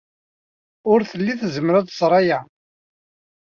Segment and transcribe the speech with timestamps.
[0.91, 2.39] Ur telli tezmer ad tẓer aya.